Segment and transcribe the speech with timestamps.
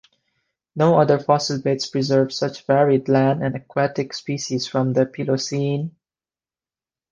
[0.75, 5.91] No other fossil beds preserve such varied land and aquatic species from the Pliocene.